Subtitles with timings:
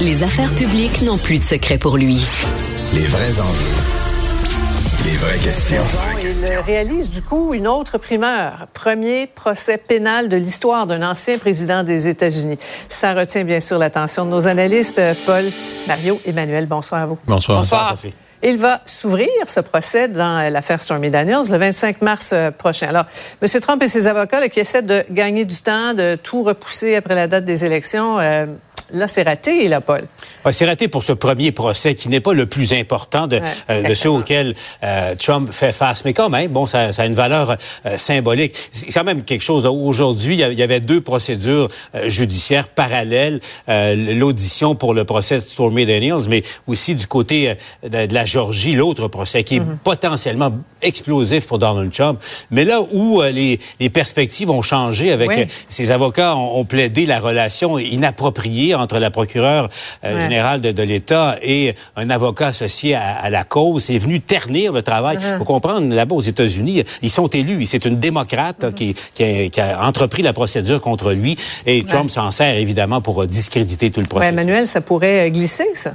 [0.00, 2.26] Les affaires publiques n'ont plus de secret pour lui.
[2.92, 3.64] Les vrais enjeux.
[5.04, 5.82] Les vraies questions.
[6.22, 8.66] Il réalise du coup une autre primeur.
[8.74, 12.58] Premier procès pénal de l'histoire d'un ancien président des États-Unis.
[12.88, 15.00] Ça retient bien sûr l'attention de nos analystes.
[15.26, 15.44] Paul,
[15.86, 17.18] Mario, Emmanuel, bonsoir à vous.
[17.26, 17.58] Bonsoir.
[17.58, 17.90] Bonsoir.
[17.90, 18.14] Sophie.
[18.42, 22.88] Il va s'ouvrir ce procès dans l'affaire Stormy Daniels le 25 mars euh, prochain.
[22.88, 23.06] Alors,
[23.40, 23.48] M.
[23.60, 27.14] Trump et ses avocats là, qui essaient de gagner du temps, de tout repousser après
[27.14, 28.44] la date des élections, euh,
[28.92, 30.02] Là, c'est raté, là, Paul.
[30.50, 33.94] c'est raté pour ce premier procès qui n'est pas le plus important de, euh, de
[33.94, 36.04] ceux auxquels euh, Trump fait face.
[36.04, 37.56] Mais quand même, bon, ça, ça a une valeur
[37.86, 38.54] euh, symbolique.
[38.72, 39.64] C'est quand même quelque chose.
[39.66, 41.68] Aujourd'hui, il y avait deux procédures
[42.06, 43.40] judiciaires parallèles.
[43.66, 47.54] L'audition pour le procès de Stormy Daniels, mais aussi du côté
[47.88, 49.78] de, la Georgie, l'autre procès qui est mm-hmm.
[49.82, 52.20] potentiellement explosif pour Donald Trump.
[52.50, 57.20] Mais là où les, les, perspectives ont changé avec ses avocats ont, ont plaidé la
[57.20, 59.68] relation inappropriée entre la procureure
[60.04, 63.84] euh, générale de, l'État et un avocat associé à, la cause.
[63.84, 65.18] C'est venu ternir le travail.
[65.20, 65.38] Il uh-huh.
[65.38, 67.66] faut comprendre, là-bas aux États-Unis, ils sont élus.
[67.66, 68.94] C'est une démocrate uh-huh.
[69.14, 71.36] qui, a, entrepris la procédure contre lui.
[71.66, 74.32] Et Trump s'en sert évidemment pour discréditer tout le processus.
[74.32, 75.94] Emmanuel, ça pourrait glisser, ça?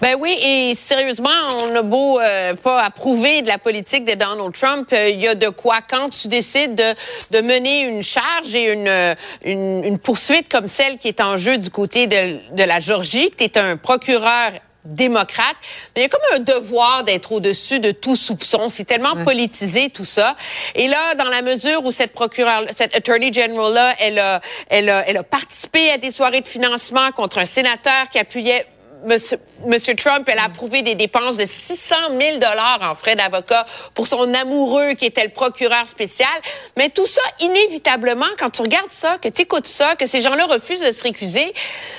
[0.00, 1.28] Ben oui, et sérieusement,
[1.64, 5.26] on a beau euh, pas approuver de la politique de Donald Trump, euh, il y
[5.26, 6.94] a de quoi quand tu décides de,
[7.32, 11.36] de mener une charge et une, euh, une, une, poursuite comme celle qui est en
[11.36, 14.52] jeu du côté de, de la Georgie, que tu es un procureur
[14.84, 15.56] démocrate,
[15.96, 18.68] mais il y a comme un devoir d'être au-dessus de tout soupçon.
[18.68, 20.36] C'est tellement politisé tout ça.
[20.76, 24.88] Et là, dans la mesure où cette procureure, cette attorney general là, elle a, elle
[24.90, 28.64] a, elle a participé à des soirées de financement contre un sénateur qui appuyait
[29.04, 33.66] Monsieur, Monsieur, Trump, elle a approuvé des dépenses de 600 000 dollars en frais d'avocat
[33.94, 36.28] pour son amoureux qui était le procureur spécial.
[36.76, 40.46] Mais tout ça, inévitablement, quand tu regardes ça, que tu écoutes ça, que ces gens-là
[40.46, 41.52] refusent de se récuser,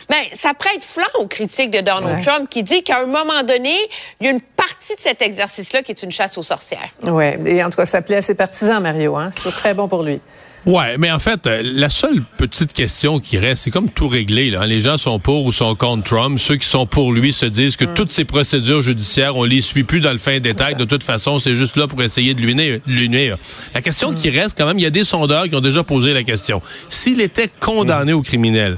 [0.10, 3.78] ben, ça prête flanc aux critiques de Donald Trump qui dit qu'à un moment donné,
[4.20, 6.90] il y a une partie de cet exercice-là qui est une chasse aux sorcières.
[7.08, 9.16] Oui, et en tout cas, ça plaît à ses partisans, Mario.
[9.16, 9.30] Hein?
[9.32, 10.22] C'est très bon pour lui.
[10.66, 14.50] Ouais, mais en fait, euh, la seule petite question qui reste, c'est comme tout réglé.
[14.50, 14.68] Là.
[14.68, 16.38] Les gens sont pour ou sont contre Trump.
[16.38, 17.94] Ceux qui sont pour lui se disent que mm.
[17.94, 20.76] toutes ces procédures judiciaires, on les suit plus dans le fin détail.
[20.76, 23.38] De toute façon, c'est juste là pour essayer de lui nuire.
[23.74, 24.16] La question mm.
[24.16, 26.62] qui reste, quand même, il y a des sondeurs qui ont déjà posé la question.
[26.90, 28.78] S'il était condamné au criminel,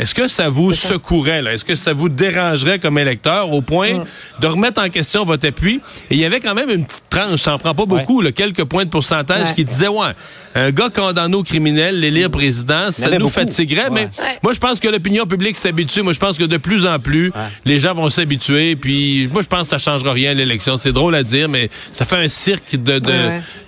[0.00, 1.52] est-ce que ça vous secourait, là?
[1.52, 4.04] Est-ce que ça vous dérangerait comme électeur au point
[4.40, 5.80] de remettre en question votre appui?
[6.10, 8.64] Et il y avait quand même une petite tranche, ça n'en prend pas beaucoup, quelques
[8.64, 10.12] points de pourcentage qui disaient, ouais,
[10.54, 14.08] un gars condamné au criminel, l'élire président, ça nous fatiguerait, mais
[14.42, 16.02] moi, je pense que l'opinion publique s'habitue.
[16.02, 17.32] Moi, je pense que de plus en plus,
[17.64, 18.76] les gens vont s'habituer.
[18.76, 20.76] Puis, moi, je pense que ça changera rien l'élection.
[20.76, 23.00] C'est drôle à dire, mais ça fait un cirque de,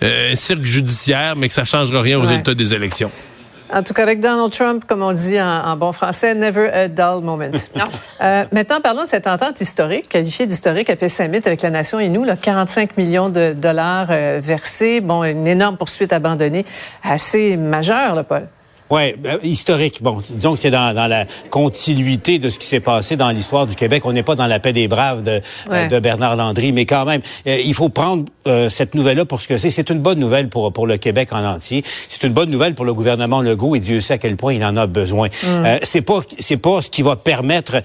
[0.03, 3.10] euh, un cirque judiciaire, mais que ça changera rien aux résultats des élections.
[3.75, 7.22] En tout cas, avec Donald Trump, comme on dit en, bon français, never a dull
[7.22, 7.50] moment.
[8.22, 12.09] Euh, maintenant, parlons de cette entente historique, qualifiée d'historique à Pessamit avec la nation et
[12.09, 15.00] nous, 45 millions de dollars euh, versés.
[15.00, 16.65] Bon, une énorme poursuite abandonnée,
[17.03, 18.47] assez majeure, là, Paul.
[18.92, 20.03] Oui, ben, historique.
[20.03, 23.66] Bon, disons que c'est dans, dans, la continuité de ce qui s'est passé dans l'histoire
[23.66, 24.03] du Québec.
[24.04, 25.41] On n'est pas dans la paix des braves de,
[25.88, 29.48] de Bernard Landry, mais quand même, euh, il faut prendre euh, cette nouvelle-là pour ce
[29.48, 29.70] que c'est.
[29.70, 31.82] C'est une bonne nouvelle pour, pour le Québec en entier.
[32.06, 34.62] C'est une bonne nouvelle pour le gouvernement Legault et Dieu sait à quel point il
[34.62, 35.28] en a besoin.
[35.28, 35.47] Mm.
[35.47, 37.81] Euh, c'est pas c'est pas ce qui va permettre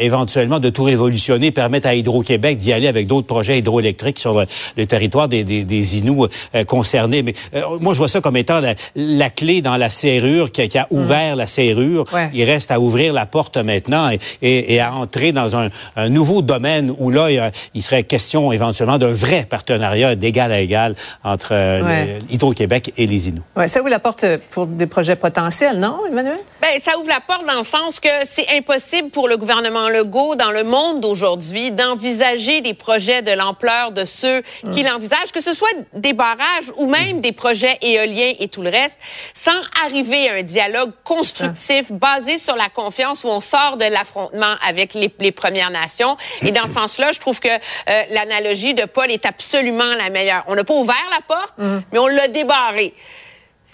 [0.00, 4.44] éventuellement de tout révolutionner, permettre à Hydro-Québec d'y aller avec d'autres projets hydroélectriques sur
[4.76, 6.28] le, territoire des, des, des Inuits
[6.68, 7.24] concernés.
[7.24, 7.34] Mais
[7.80, 11.36] moi, je vois ça comme étant la, la clé dans la serrure qui a, ouvert
[11.36, 12.04] la serrure.
[12.32, 14.08] Il reste à ouvrir la porte maintenant
[14.40, 15.68] et, à entrer dans un,
[16.08, 21.50] nouveau domaine où là, il, serait question éventuellement d'un vrai partenariat d'égal à égal entre
[21.52, 23.42] euh, Hydro-Québec et les Inuits.
[23.56, 26.38] Ouais, ça ouvre la porte pour des projets potentiels, non, Emmanuel?
[26.62, 30.36] Ben, ça ouvre la porte dans le sens que c'est impossible pour le gouvernement Legault,
[30.36, 34.86] dans le monde d'aujourd'hui, d'envisager des projets de l'ampleur de ceux qui mm.
[34.86, 39.00] l'envisagent, que ce soit des barrages ou même des projets éoliens et tout le reste,
[39.34, 44.54] sans arriver à un dialogue constructif basé sur la confiance où on sort de l'affrontement
[44.64, 46.16] avec les, Premières Nations.
[46.42, 50.44] Et dans ce sens-là, je trouve que euh, l'analogie de Paul est absolument la meilleure.
[50.46, 51.80] On n'a pas ouvert la porte, mm.
[51.92, 52.94] mais on l'a débarrée.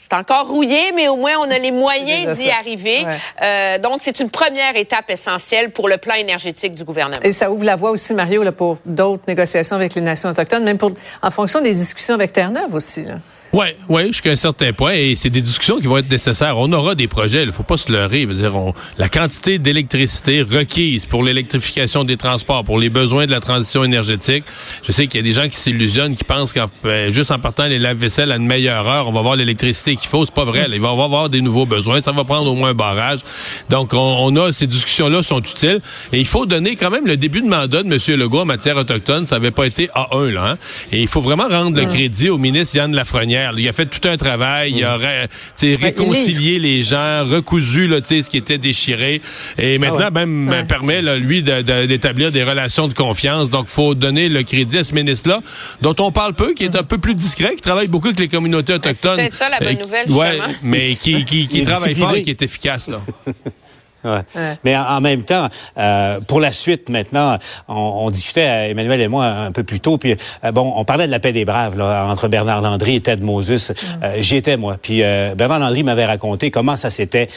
[0.00, 3.04] C'est encore rouillé, mais au moins on a les moyens d'y arriver.
[3.42, 7.22] Euh, donc c'est une première étape essentielle pour le plan énergétique du gouvernement.
[7.22, 10.64] Et ça ouvre la voie aussi, Mario, là, pour d'autres négociations avec les nations autochtones,
[10.64, 13.04] même pour, en fonction des discussions avec Terre-Neuve aussi.
[13.04, 13.16] Là.
[13.54, 14.92] Oui, ouais, jusqu'à un certain point.
[14.92, 16.58] Et c'est des discussions qui vont être nécessaires.
[16.58, 18.26] On aura des projets, il faut pas se leurrer.
[18.26, 18.52] Dire,
[18.98, 24.44] la quantité d'électricité requise pour l'électrification des transports, pour les besoins de la transition énergétique.
[24.84, 27.38] Je sais qu'il y a des gens qui s'illusionnent, qui pensent qu'en ben, juste en
[27.38, 30.26] partant les lave-vaisselle à une meilleure heure, on va avoir l'électricité qu'il faut.
[30.26, 30.66] C'est pas vrai.
[30.70, 32.02] il va y avoir des nouveaux besoins.
[32.02, 33.20] Ça va prendre au moins un barrage.
[33.70, 35.80] Donc, on, a ces discussions-là sont utiles.
[36.12, 38.20] Et il faut donner quand même le début de mandat de M.
[38.20, 39.24] Legault en matière autochtone.
[39.24, 40.50] Ça n'avait pas été A1, là.
[40.50, 40.58] Hein.
[40.92, 44.06] Et il faut vraiment rendre le crédit au ministre Yann Lafrenière il a fait tout
[44.08, 44.75] un travail.
[44.76, 44.99] Il a
[45.81, 49.20] réconcilié les gens, recousu là, ce qui était déchiré.
[49.58, 53.50] Et ah maintenant, même ben, permet, lui, d'établir des relations de confiance.
[53.50, 55.40] Donc, faut donner le crédit à ce ministre-là,
[55.82, 58.29] dont on parle peu, qui est un peu plus discret, qui travaille beaucoup avec les
[58.29, 59.19] communautés autochtones.
[59.19, 62.43] C'est ça la bonne euh, nouvelle, ouais, mais qui, qui travaille fort et qui est
[62.43, 62.88] efficace.
[62.88, 63.00] Là.
[64.64, 67.38] Mais en, même temps, euh, pour la suite maintenant,
[67.69, 71.06] on, on, discutait Emmanuel et moi un peu plus tôt, puis euh, bon, on parlait
[71.06, 73.70] de la paix des braves là, entre Bernard Landry et Ted Moses.
[73.70, 73.75] Mm.
[74.02, 77.28] Euh, j'y étais moi, puis euh, Bernard Landry m'avait raconté comment ça s'était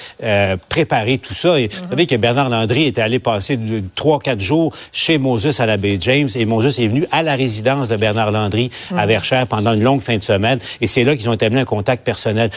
[0.70, 1.60] préparé tout ça.
[1.60, 3.60] Et vous savez que Bernard Landry était allé passer
[3.96, 7.36] trois quatre jours chez Moses à la baie James, et Moses est venu à la
[7.36, 9.06] résidence de Bernard Landry à.
[9.06, 12.06] Verchères pendant une longue fin de semaine, et c'est là qu'ils ont établi un contact
[12.06, 12.50] personnel.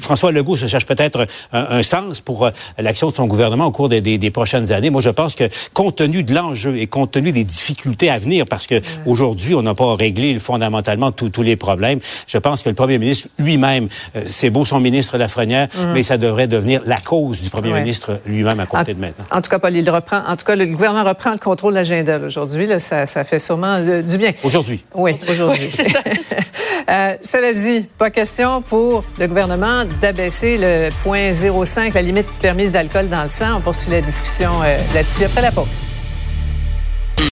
[0.00, 3.88] François Legault se cherche peut-être un, un, sens pour l'action de son gouvernement au cours
[3.88, 4.90] des, des, prochaines années.
[4.90, 5.44] Moi, je pense que
[5.74, 9.62] compte tenu de l'enjeu et compte tenu des difficultés à venir, parce que aujourd'hui, on
[9.62, 14.22] n'a pas réglé fondamentalement tous les problèmes, je pense que le premier ministre lui-même, euh,
[14.26, 15.92] c'est beau son ministre Lafrenière, mm.
[15.94, 19.24] mais ça devrait devenir la cause du premier ministre lui-même à compter de maintenant.
[19.30, 21.78] En tout cas, Paul, il reprend, en tout cas, le gouvernement reprend le contrôle de
[21.78, 22.68] l'agenda aujourd'hui.
[22.78, 24.32] Ça, ça fait sûrement euh, du bien.
[24.42, 24.84] Aujourd'hui.
[24.94, 25.68] Oui, aujourd'hui.
[26.88, 32.72] euh, cela dit, pas question pour le gouvernement d'abaisser le point 0,5, la limite permise
[32.72, 33.56] d'alcool dans le sang.
[33.56, 35.80] On poursuit la discussion euh, là-dessus après la pause.